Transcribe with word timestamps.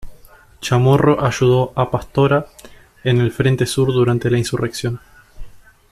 Chamorro 0.61 1.23
ayudó 1.23 1.73
a 1.75 1.91
Pastora 1.91 2.47
en 3.03 3.21
el 3.21 3.31
Frente 3.31 3.67
Sur 3.67 3.93
durante 3.93 4.31
la 4.31 4.39
insurrección. 4.39 4.99